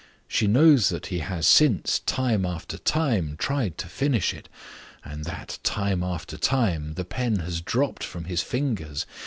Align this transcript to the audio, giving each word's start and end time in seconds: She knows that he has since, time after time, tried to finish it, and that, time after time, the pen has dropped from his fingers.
She 0.27 0.47
knows 0.47 0.89
that 0.89 1.05
he 1.13 1.19
has 1.19 1.45
since, 1.45 1.99
time 1.99 2.43
after 2.43 2.79
time, 2.79 3.35
tried 3.37 3.77
to 3.77 3.87
finish 3.87 4.33
it, 4.33 4.49
and 5.05 5.25
that, 5.25 5.59
time 5.61 6.01
after 6.01 6.37
time, 6.37 6.95
the 6.95 7.05
pen 7.05 7.35
has 7.41 7.61
dropped 7.61 8.03
from 8.03 8.23
his 8.23 8.41
fingers. 8.41 9.05